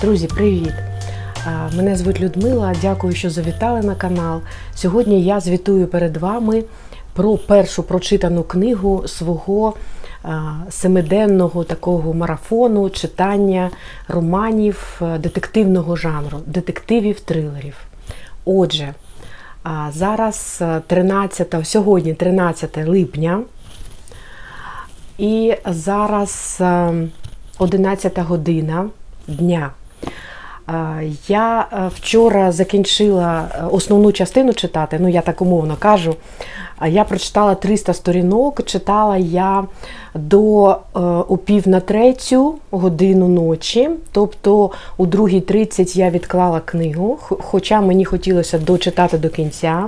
[0.00, 0.72] Друзі, привіт!
[1.76, 2.74] Мене звуть Людмила.
[2.82, 4.40] Дякую, що завітали на канал.
[4.74, 6.64] Сьогодні я звітую перед вами
[7.12, 9.74] про першу прочитану книгу свого
[10.70, 13.70] семиденного такого марафону читання
[14.08, 17.76] романів е, детективного жанру, детективів, трилерів.
[18.44, 18.94] Отже,
[19.90, 23.42] зараз е, 13, сьогодні 13 липня.
[25.18, 26.92] І зараз е,
[27.58, 28.88] 11 година
[29.28, 29.70] дня.
[30.68, 36.14] Е, Я е, вчора закінчила е, основну частину читати, ну я так умовно кажу.
[36.86, 39.64] Я прочитала 300 сторінок, читала я
[40.14, 40.74] до е,
[41.28, 48.58] о пів на третю годину ночі, тобто у 2.30 я відклала книгу, хоча мені хотілося
[48.58, 49.86] дочитати до кінця.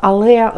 [0.00, 0.50] Але е,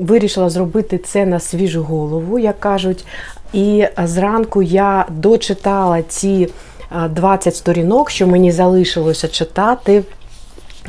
[0.00, 3.04] вирішила зробити це на свіжу голову, як кажуть.
[3.52, 6.75] І зранку я дочитала ці е,
[7.10, 10.04] 20 сторінок, що мені залишилося читати.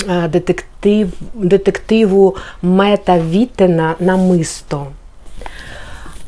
[0.09, 4.87] е, Детектив, детективу Мета Віттена «Намисто».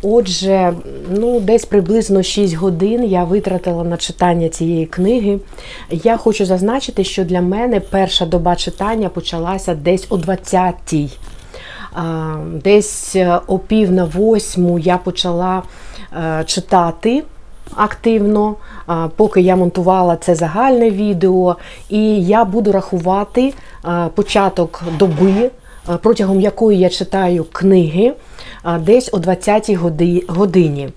[0.02, 0.74] Отже,
[1.10, 5.40] ну, десь приблизно 6 годин я витратила на читання цієї книги.
[5.92, 11.10] Я хочу зазначити, що для мене перша доба читання почалася десь о 20-й.
[12.64, 15.64] Десь е, о пів на восьму я почала
[16.14, 17.24] е, читати
[17.76, 18.56] активно,
[19.16, 21.56] поки я монтувала це загальне відео,
[21.90, 23.54] і я буду рахувати
[24.16, 25.52] початок доби,
[26.02, 28.14] протягом якої я читаю книги,
[28.80, 29.76] десь о 20-й
[30.28, 30.90] годині.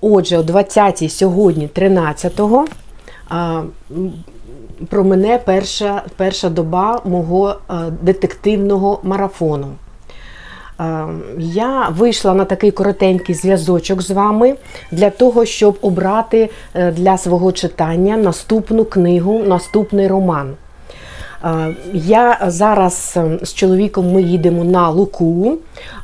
[0.00, 2.64] Отже, о 20-й сьогодні, 13-го,
[4.88, 7.54] про мене перша, перша доба мого
[8.02, 9.66] детективного марафону.
[10.80, 11.06] Е,
[11.38, 14.54] Я вийшла на такий коротенький зв'язочок з вами
[14.90, 20.54] для того, щоб обрати е, для свого читання наступну книгу, наступний роман.
[21.44, 25.58] Е, Я зараз е, з чоловіком ми їдемо на Луку,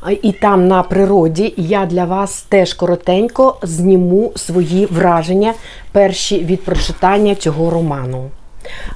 [0.07, 5.53] е, і там на природі я для вас теж коротенько зніму свої враження
[5.91, 8.29] перші від прочитання цього роману.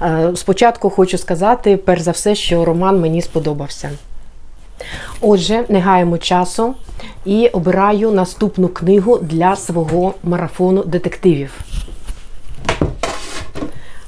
[0.02, 3.90] Е, Спочатку хочу сказати, перш за все, що роман мені сподобався.
[5.22, 6.76] Отже, не гаємо часу
[7.26, 11.52] і обираю наступну книгу для свого марафону детективів.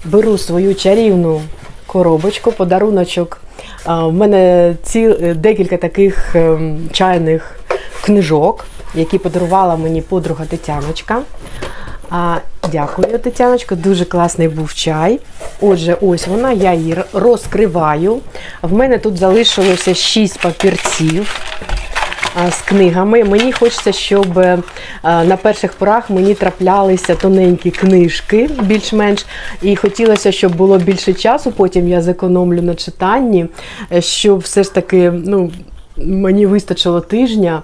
[0.05, 1.41] Беру свою чарівну
[1.85, 3.41] коробочку, подаруночок.
[3.85, 7.59] В мене ці декілька таких ем, чайних
[8.01, 8.65] книжок,
[8.95, 11.21] які подарувала мені подруга Тетяночка.
[12.09, 12.37] А,
[12.71, 15.19] дякую, Тетяночко, дуже класний був чай.
[15.61, 18.19] Отже, ось вона, я її розкриваю.
[18.61, 21.39] В мене тут залишилося 6 папірців
[22.51, 23.23] з книгами.
[23.23, 24.59] Мені хочеться, щоб е,
[25.03, 29.25] на перших порах мені траплялися тоненькі книжки, більш-менш.
[29.61, 31.51] І хотілося, щоб було більше часу.
[31.51, 33.45] Потім я зекономлю на читанні,
[33.91, 35.51] е, щоб все ж таки, ну.
[36.01, 37.63] Мені вистачило тижня,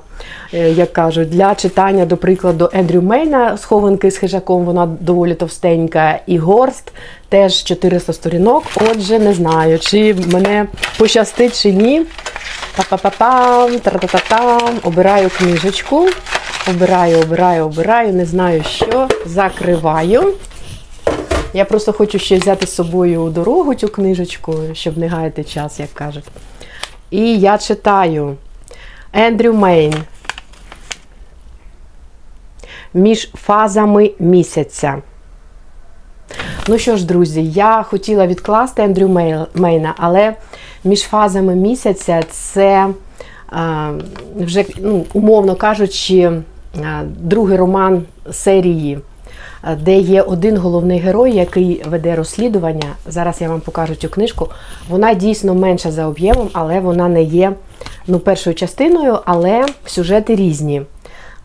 [0.53, 6.19] е, як кажуть, для читання, до прикладу, Ендрю Мейна схованки з хижаком, вона доволі товстенька,
[6.27, 6.91] і горст
[7.29, 8.63] теж 400 сторінок.
[8.91, 12.05] Отже, не знаю, чи мене пощастить чи ні.
[12.77, 14.79] Па-па-па-пам, тра-та-та-там.
[14.83, 16.09] Обираю книжечку.
[16.69, 19.07] Обираю, обираю, обираю, не знаю що.
[19.25, 20.33] Закриваю.
[21.53, 25.79] Я просто хочу ще взяти з собою у дорогу цю книжечку, щоб не гаяти час,
[25.79, 26.23] як кажуть.
[27.11, 28.35] І я читаю
[29.13, 29.93] Ендрю Мейн.
[32.93, 35.01] Між фазами місяця.
[36.67, 39.07] Ну що ж, друзі, я хотіла відкласти Ендрю
[39.53, 40.35] Мейна, але
[40.83, 42.89] між фазами місяця це
[44.35, 46.41] вже, ну, умовно кажучи,
[47.05, 48.99] другий роман серії,
[49.73, 52.95] де є один головний герой, який веде розслідування.
[53.07, 54.49] Зараз я вам покажу цю книжку.
[54.89, 57.51] Вона дійсно менша за об'ємом, але вона не є
[58.07, 60.81] ну, першою частиною, але сюжети різні.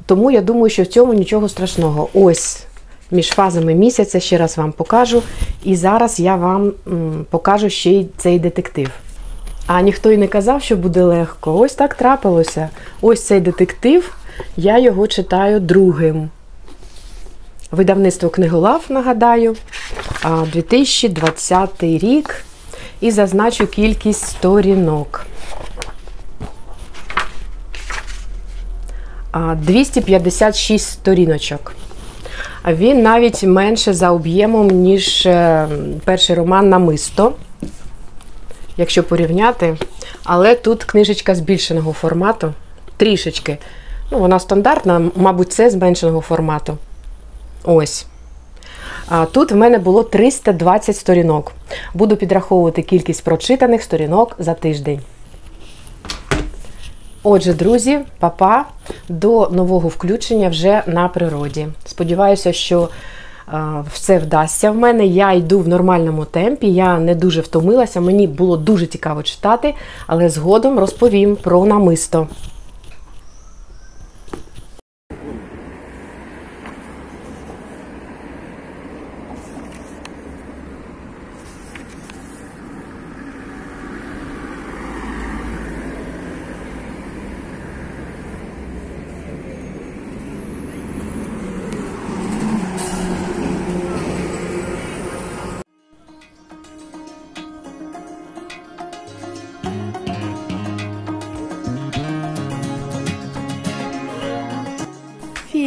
[0.07, 2.09] Тому я думаю, що в цьому нічого страшного.
[2.15, 2.65] Ось
[3.11, 5.23] між фазами місяця ще раз вам покажу.
[5.65, 6.73] І зараз я вам
[7.31, 8.91] покажу ще й цей детектив.
[9.67, 11.59] А ніхто й не казав, що буде легко.
[11.59, 12.69] Ось так трапилося.
[13.01, 14.17] Ось цей детектив,
[14.57, 16.29] я його читаю другим.
[17.71, 19.57] Видавництво книголав, нагадаю,
[20.53, 22.45] 2020 рік.
[23.01, 25.27] І зазначу кількість сторінок.
[29.57, 31.73] 256 сторіночок.
[32.69, 35.69] Він навіть менше за об'ємом, ніж е,
[36.05, 37.33] перший роман Намисто,
[38.77, 39.77] якщо порівняти.
[40.25, 42.53] Але тут книжечка збільшеного формату.
[42.97, 43.59] Трішечки.
[44.11, 46.79] Ну, вона стандартна, мабуть, це зменшеного формату.
[47.65, 48.07] Ось.
[49.33, 51.53] Тут в мене було 320 сторінок.
[51.95, 55.01] Буду підраховувати кількість прочитаних сторінок за тиждень.
[57.23, 58.65] Отже, друзі, папа,
[59.09, 61.69] до нового включення вже на природі.
[61.87, 62.89] Сподіваюся, що
[63.93, 65.07] все вдасться в мене.
[65.07, 69.75] Я йду в нормальному темпі, я не дуже втомилася, мені було дуже цікаво читати,
[70.07, 72.29] але згодом розповім про намисто.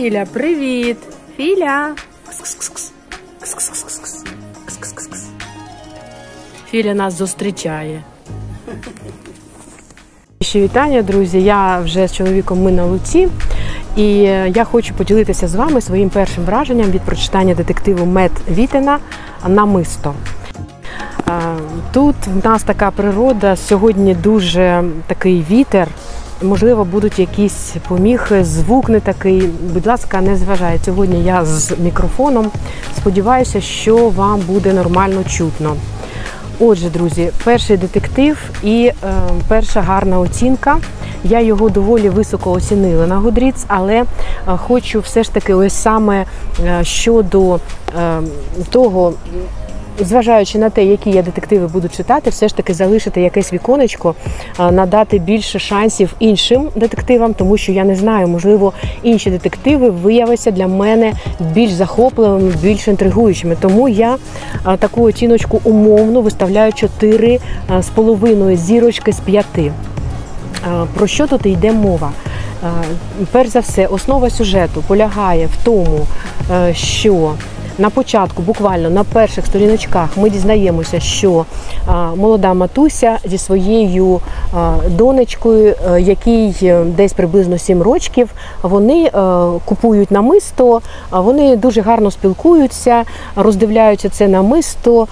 [0.03, 0.97] Філя, привіт!
[1.37, 1.95] Філя!
[6.69, 8.03] Філя нас зустрічає.
[10.41, 11.43] Ще вітання, друзі.
[11.43, 13.27] Я вже з чоловіком ми на луці,
[13.95, 14.05] і
[14.55, 18.99] я хочу поділитися з вами своїм першим враженням від прочитання детективу Мед Вітена
[19.47, 20.13] Намисто.
[21.27, 21.31] Е,
[21.93, 25.87] Тут в нас така природа, сьогодні дуже такий вітер.
[26.43, 29.49] Можливо, будуть якісь поміхи, звук не такий.
[29.73, 30.85] Будь ласка, не зважайте.
[30.85, 32.51] Сьогодні я з мікрофоном.
[32.97, 35.75] Сподіваюся, що вам буде нормально чутно.
[36.59, 38.93] Отже, друзі, перший детектив і е,
[39.47, 40.77] перша гарна оцінка.
[41.23, 44.05] Я його доволі високо оцінила на Goodreads, але е,
[44.45, 46.25] хочу все ж таки, ось саме
[46.65, 48.19] е, щодо е,
[48.69, 49.13] того.
[49.99, 54.15] Зважаючи на те, які я детективи буду читати, все ж таки залишити якесь віконечко,
[54.59, 58.73] надати більше шансів іншим детективам, тому що я не знаю, можливо,
[59.03, 63.57] інші детективи виявляться для мене більш захопливими, більш інтригуючими.
[63.59, 64.17] Тому я
[64.79, 67.39] таку оціночку умовно виставляю 4
[67.79, 69.45] з половиною зірочки з 5.
[70.93, 72.11] Про що тут йде мова?
[73.31, 75.99] Перш за все, основа сюжету полягає в тому,
[76.73, 77.33] що
[77.77, 81.45] на початку, буквально на перших сторіночках, ми дізнаємося, що
[82.15, 84.21] молода матуся зі своєю
[84.89, 88.29] донечкою, е, якій е, десь приблизно 7 років,
[88.61, 89.11] вони е,
[89.65, 93.03] купують намисто, а вони дуже гарно спілкуються,
[93.35, 95.07] роздивляються це намисто.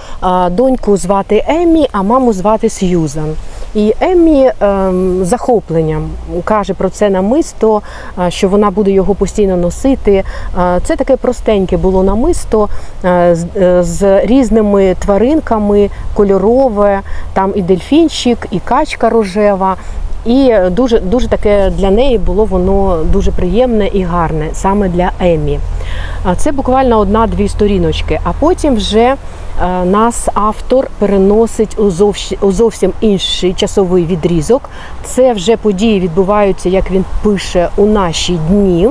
[0.51, 3.35] Доньку звати Еммі, а маму звати Сьюзан.
[3.75, 6.09] І Еммі ем, захопленням
[6.44, 7.81] каже про це намисто,
[8.29, 10.23] що вона буде його постійно носити.
[10.83, 12.69] Це таке простеньке було намисто
[13.06, 17.00] е, з, е, з різними тваринками, кольорове,
[17.33, 19.75] там і дельфінчик, і качка рожева.
[20.25, 25.59] І дуже дуже таке для неї було воно дуже приємне і гарне саме для Емі.
[26.38, 28.19] Це буквально одна-дві сторіночки.
[28.23, 29.15] А потім вже е,
[29.85, 31.79] нас автор переносить
[32.41, 34.69] у зовсім, інший часовий відрізок.
[35.03, 38.89] Це вже події відбуваються, як він пише, у наші дні.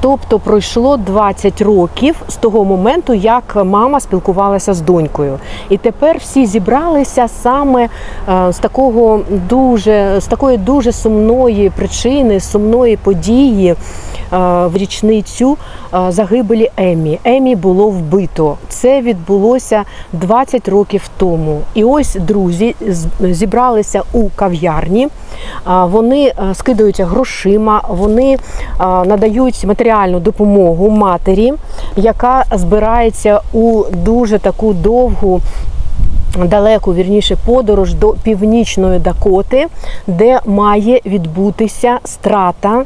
[0.00, 5.38] Тобто пройшло 20 років з того моменту, як мама спілкувалася з донькою.
[5.68, 7.88] І тепер всі зібралися саме
[8.28, 13.76] е, з такого дуже з такої дуже сумної причини, сумної події е,
[14.66, 15.56] в річницю
[15.94, 17.18] е, загибелі Емі.
[17.24, 18.56] Емі було вбито.
[18.68, 21.60] Це відбулося 20 років тому.
[21.74, 22.74] І ось друзі
[23.20, 25.08] зібралися у кав'ярні.
[25.66, 28.38] Вони е, скидаються грошима, вони е,
[28.80, 31.52] надають матеріальну допомогу матері,
[31.96, 35.40] яка збирається у дуже таку довгу
[36.44, 39.66] далеку вірніше подорож до північної Дакоти,
[40.06, 42.84] де має відбутися страта е,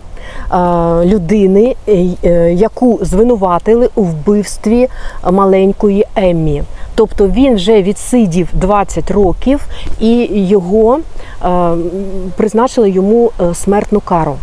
[1.06, 4.88] людини, е, е, яку звинуватили у вбивстві
[5.30, 6.62] маленької Еммі.
[6.94, 9.66] Тобто він вже відсидів 20 років
[10.00, 10.98] і його
[12.36, 14.36] призначили йому смертну кару.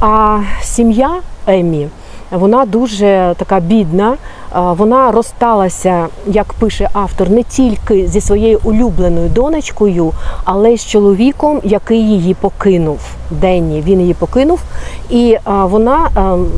[0.00, 1.10] А сім'я
[1.46, 1.88] Емі,
[2.30, 4.16] вона дуже така бідна.
[4.54, 10.12] Вона розсталася, як пише автор, не тільки зі своєю улюбленою донечкою,
[10.44, 13.00] але й з чоловіком, який її покинув.
[13.40, 14.60] Денні він її покинув,
[15.10, 15.98] і вона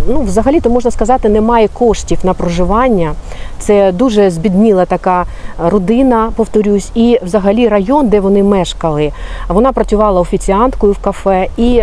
[0.09, 3.12] ну, взагалі-то можна сказати, не має коштів на проживання.
[3.59, 5.25] Це дуже збідніла така
[5.59, 9.12] родина, повторюсь, і взагалі район, де вони мешкали.
[9.49, 11.83] Вона працювала офіціанткою в кафе, і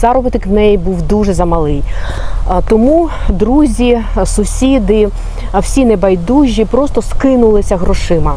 [0.00, 1.82] заробіток в неї був дуже замалий.
[2.68, 5.08] Тому друзі, сусіди,
[5.58, 8.36] всі небайдужі просто скинулися грошима.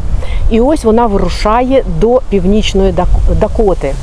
[0.50, 3.94] І ось вона вирушає до північної Дак- Дакоти.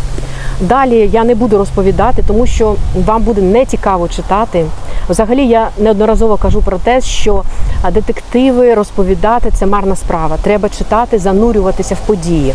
[0.60, 4.66] Далі я не буду розповідати, тому що вам буде не цікаво читати.
[5.10, 7.44] Взагалі, я неодноразово кажу про те, що
[7.92, 10.38] детективи розповідати це марна справа.
[10.42, 12.54] Треба читати, занурюватися в події.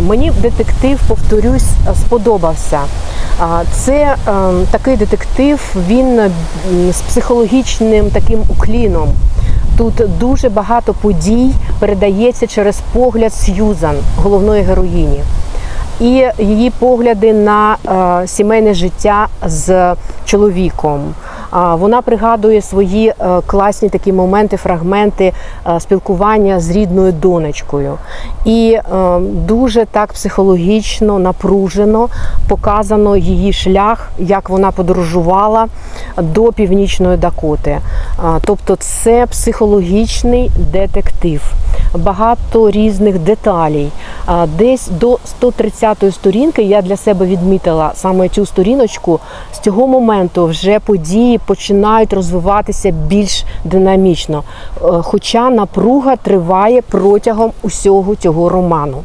[0.00, 1.68] Мені детектив, повторюсь,
[2.06, 2.80] сподобався.
[3.72, 4.16] Це е,
[4.70, 6.20] такий детектив, він
[6.90, 9.08] з психологічним таким укліном.
[9.78, 15.20] Тут дуже багато подій передається через погляд Сьюзан, головної героїні
[16.00, 17.76] і її погляди на
[18.22, 21.14] е, сімейне життя з чоловіком.
[21.54, 23.14] Вона пригадує свої е,
[23.46, 25.32] класні такі моменти, фрагменти
[25.66, 27.98] е, спілкування з рідною донечкою.
[28.44, 32.08] І е, дуже так психологічно напружено
[32.48, 35.66] показано її шлях, як вона подорожувала
[36.18, 37.78] до північної Дакоти.
[38.44, 41.54] Тобто, це психологічний детектив
[41.98, 43.90] багато різних деталей.
[44.58, 49.20] Десь до 130-ї сторінки я для себе відмітила саме цю сторіночку.
[49.52, 54.42] З цього моменту вже події починають розвиватися більш динамічно,
[54.82, 59.02] Е, хоча напруга триває протягом усього цього роману.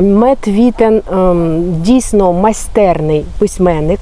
[0.00, 4.00] Мет Вітен ем, дійсно майстерний письменник,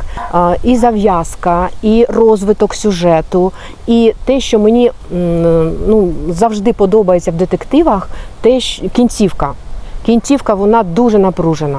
[0.62, 3.52] і зав'язка, і розвиток сюжету,
[3.86, 4.90] і те, що мені
[5.88, 8.08] ну, завжди подобається в детективах,
[8.40, 9.52] те що кінцівка.
[10.06, 11.78] Кінцівка вона дуже напружена.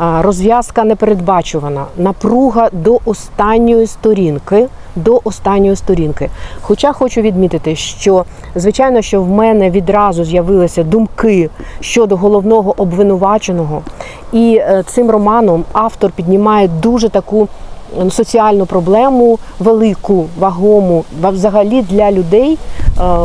[0.00, 4.66] Розв'язка непередбачувана, напруга до останньої сторінки.
[4.96, 6.30] До останньої сторінки.
[6.60, 13.82] Хоча хочу відмітити, що звичайно, що в мене відразу з'явилися думки щодо головного обвинуваченого,
[14.32, 17.48] і е, цим романом автор піднімає дуже таку
[18.10, 22.58] соціальну проблему, велику, вагому, взагалі для людей е,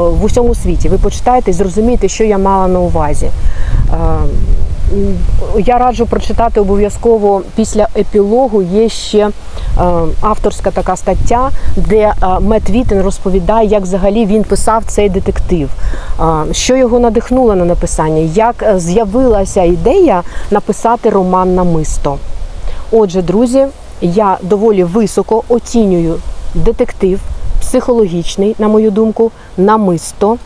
[0.09, 0.89] в усьому світі.
[0.89, 3.29] Ви почитаєте і зрозумієте, що я мала на увазі.
[5.57, 8.61] Я раджу прочитати обов'язково після епілогу.
[8.61, 9.31] Є ще е,
[10.21, 15.69] авторська така стаття, де е, Мет Вітен розповідає, як взагалі він писав цей детектив,
[16.19, 22.17] е, що його надихнуло на написання, як з'явилася ідея написати роман Намисто.
[22.91, 23.65] Отже, друзі,
[24.01, 26.15] я доволі високо оцінюю
[26.53, 27.19] детектив,
[27.61, 30.37] психологічний, на мою думку, намисто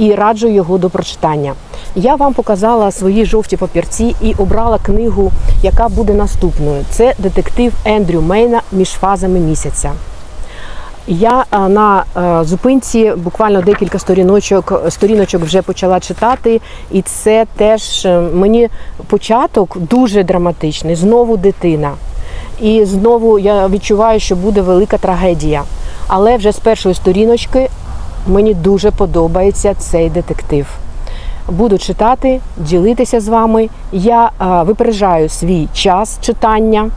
[0.00, 1.54] і раджу його до прочитання.
[1.94, 6.84] Я вам показала свої жовті папірці і обрала книгу, яка буде наступною.
[6.90, 9.92] Це детектив Ендрю Мейна між фазами місяця.
[11.06, 18.06] Я е, на е, зупинці буквально декілька сторіночок, сторіночок вже почала читати, і це теж
[18.06, 18.68] е, мені
[19.06, 20.94] початок дуже драматичний.
[20.94, 21.92] Знову дитина.
[22.60, 25.62] І знову я відчуваю, що буде велика трагедія.
[26.08, 27.68] Але вже з першої сторіночки
[28.26, 30.66] мені дуже подобається цей детектив.
[31.48, 33.68] Буду читати, ділитися з вами.
[33.92, 36.90] Я е, випереджаю свій час читання.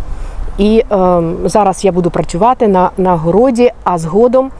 [0.58, 4.52] І е, зараз я буду працювати на, на городі, а згодом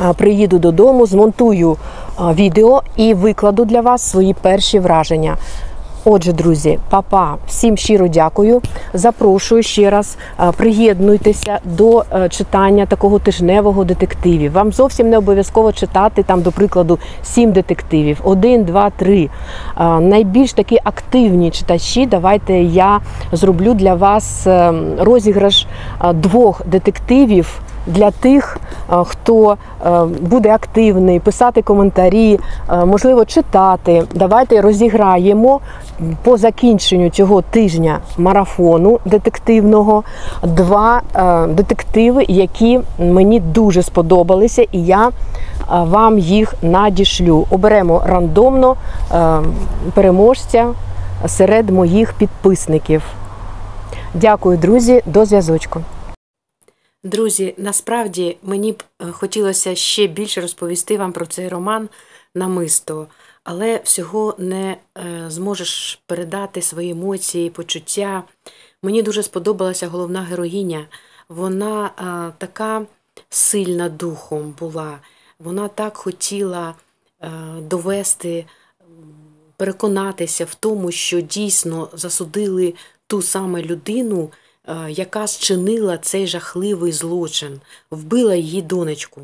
[0.00, 5.36] е, приїду додому, змонтую е, відео і викладу для вас свої перші враження.
[6.04, 8.62] Отже, друзі, папа, всім щиро дякую.
[8.94, 14.52] Запрошую ще раз, е, приєднуйтеся до е, читання такого тижневого детективів.
[14.52, 19.28] Вам зовсім не обов'язково читати там, до прикладу, сім детективів: один, два, три.
[19.80, 22.06] Е, Найбільш такі активні читачі.
[22.06, 23.00] Давайте я
[23.32, 25.66] зроблю для вас е, розіграш
[26.14, 27.60] двох детективів.
[27.86, 28.58] Для тих,
[28.92, 29.56] е, хто
[29.86, 34.04] е, буде активний, писати коментарі, е, можливо, читати.
[34.14, 35.60] Давайте розіграємо
[36.22, 40.02] по закінченню цього тижня марафону детективного
[40.42, 41.02] два
[41.48, 45.10] детективи, які мені дуже сподобалися, і я
[45.70, 47.46] вам їх надішлю.
[47.50, 48.76] Оберемо рандомно
[49.94, 50.66] переможця
[51.26, 53.02] серед моїх підписників.
[54.14, 55.80] Дякую, друзі, до зв'язочку.
[57.04, 61.88] Друзі, насправді мені б е, хотілося ще більше розповісти вам про цей роман
[62.34, 63.06] Намисто,
[63.44, 68.22] але всього не е, зможеш передати свої емоції, почуття.
[68.82, 70.86] Мені дуже сподобалася головна героїня.
[71.28, 72.86] Вона е, така
[73.30, 74.98] сильна духом була.
[75.38, 76.74] Вона так хотіла
[77.60, 78.46] довести,
[79.56, 82.74] переконатися в тому, що дійсно засудили
[83.06, 84.30] ту саме людину,
[84.88, 89.20] яка зчинила цей жахливий злочин, вбила її донечку.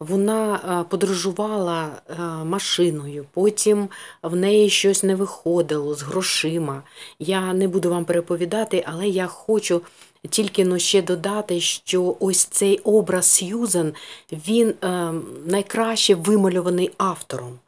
[0.00, 3.88] вона е, подорожувала е, машиною, потім
[4.22, 6.82] в неї щось не виходило з грошима.
[7.18, 9.82] Я не буду вам переповідати, але я хочу
[10.28, 13.94] тільки но ще додати, що ось цей образ Сьюзен,
[14.32, 15.12] він е,
[15.46, 17.58] найкраще вималюваний автором.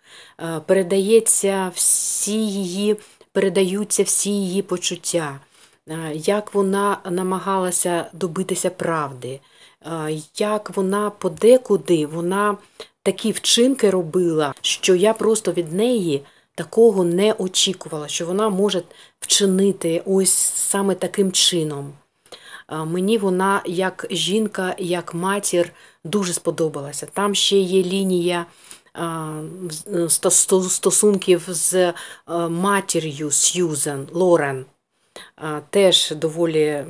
[0.40, 2.96] Е, передається всі її,
[3.32, 5.51] передаються всі її почуття, е,
[6.14, 9.40] як вона намагалася добитися правди,
[9.86, 12.56] е, як вона подекуди вона
[13.02, 16.22] такі вчинки робила, що я просто від неї
[16.54, 18.82] такого не очікувала, що вона може
[19.20, 21.92] вчинити ось саме таким чином.
[22.72, 25.72] Е, Мені вона як жінка, як матір
[26.04, 27.06] дуже сподобалася.
[27.12, 28.46] Там ще є лінія
[30.68, 31.94] стосунків з е,
[32.48, 34.64] матір'ю Сьюзен Лорен.
[35.70, 36.84] Теж доволі,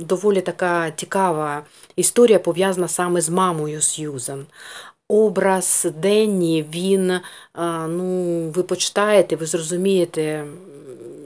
[0.00, 1.62] доволі така цікава
[1.96, 4.46] історія пов'язана саме з мамою Сьюзен.
[5.08, 7.20] Образ Денні, він,
[7.88, 10.46] ну, ви почитаєте, ви зрозумієте,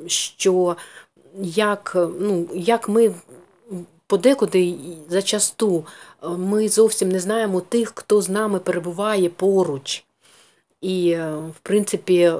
[0.06, 0.76] що
[1.42, 3.14] як, ну, як ми
[4.06, 4.74] подекуди
[5.08, 5.84] зачасту
[6.22, 10.04] ми зовсім не знаємо тих, хто з нами перебуває поруч.
[10.80, 12.32] І, е, в принципі,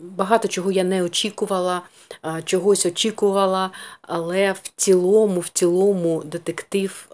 [0.00, 1.82] багато чого я не очікувала,
[2.44, 3.70] чогось очікувала,
[4.02, 7.08] але в цілому, в цілому детектив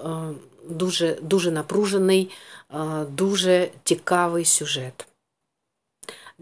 [0.68, 2.30] дуже, дуже напружений,
[3.08, 5.06] дуже цікавий сюжет.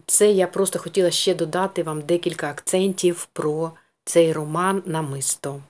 [0.07, 3.73] Це я просто хотіла ще додати вам декілька акцентів про
[4.05, 5.63] цей роман Намисто.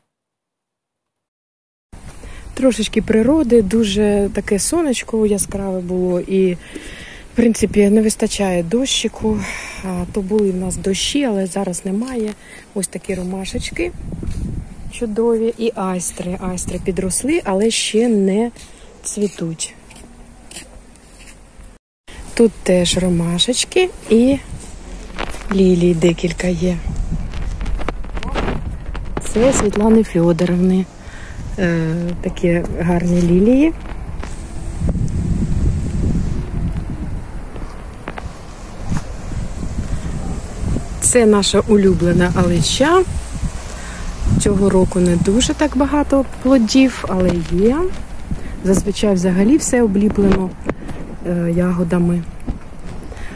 [2.55, 6.57] Трошечки природи, дуже таке сонечко яскраве було, і,
[7.33, 9.41] в принципі, не вистачає дощику.
[10.13, 12.33] То були в нас дощі, але зараз немає.
[12.75, 13.93] Ось такі ромашечки
[14.91, 15.55] чудові.
[15.59, 16.39] І айстри.
[16.41, 18.51] Айстри підросли, але ще не
[19.03, 19.75] цвітуть.
[22.35, 24.39] Тут теж ромашечки і
[25.53, 26.77] лілії декілька є.
[29.33, 30.85] Це Світлани Фьодоровни.
[31.59, 33.73] Е, такі гарні лілії.
[41.13, 43.05] Це наша улюблена алича.
[44.41, 47.79] Цього року не дуже так багато плодів, але є.
[48.65, 50.51] Зазвичай взагалі все обліплено
[51.27, 52.23] е, ягодами.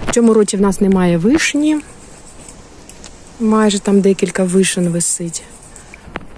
[0.08, 1.80] В цьому році в нас немає вишні.
[3.40, 5.42] Майже там декілька вишень висить.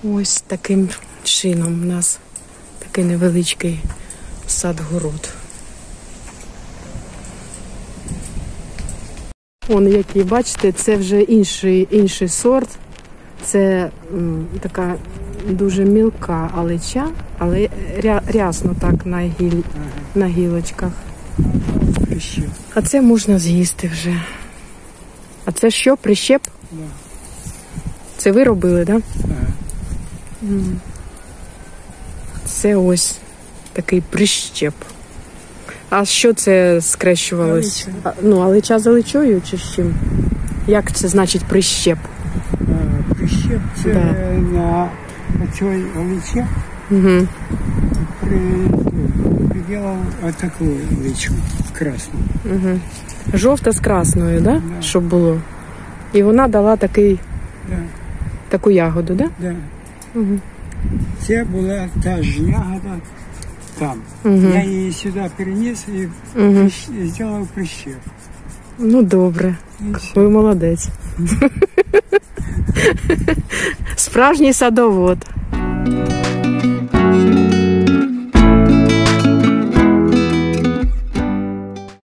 [0.05, 0.89] Ось таким
[1.23, 2.19] чином у нас
[2.79, 3.81] такий невеличкий
[4.47, 5.38] сад-город.
[9.69, 12.69] Вон який, бачите, це вже інший, інший сорт.
[13.45, 14.95] Це м, така
[15.49, 19.63] дуже мілка алеча, але ря, рясно так на, гіль,
[20.15, 20.93] на гілочках.
[22.07, 22.49] Прищеп.
[22.75, 24.21] А це можна з'їсти вже.
[25.45, 26.43] А це що, прищеп?
[26.73, 26.83] Да.
[28.17, 29.03] Це ви робили, так?
[29.25, 29.35] Да?
[30.43, 30.61] Ага.
[32.47, 33.17] Це ось
[33.73, 34.75] такий прищеп.
[35.91, 37.89] А що це скрещувалось?
[38.05, 39.95] А, ну, алича з аличою чи з чим?
[40.67, 41.99] Як це значить прищеп?
[42.53, 43.93] А, Прищеп це
[44.53, 44.89] Да.
[45.39, 45.65] на цій
[45.99, 46.47] оличі
[46.91, 47.27] Угу.
[48.21, 48.39] при,
[49.51, 49.97] приделал
[50.41, 50.65] таку
[51.01, 51.33] оличу
[51.73, 52.21] красну.
[52.45, 52.81] Угу.
[53.35, 54.53] Жовта з красною, да?
[54.53, 54.83] Да.
[54.83, 55.41] щоб було.
[56.13, 57.19] І вона дала такий,
[57.69, 57.77] Да,
[58.49, 59.29] таку ягоду, да?
[59.39, 59.55] да.
[60.15, 60.39] Угу.
[61.27, 62.95] Це була та ж ягода
[63.80, 64.02] там.
[64.26, 64.52] Угу.
[64.54, 66.06] Я її сюди переніс і
[66.40, 66.46] Угу.
[66.54, 67.94] прищ- зробив прищеп.
[68.80, 69.56] Ну, добре.
[69.82, 70.12] І все.
[70.20, 70.88] Ви молодець.
[73.96, 75.18] Справжній садовод.